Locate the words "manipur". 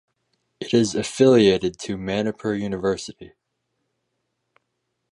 1.95-2.55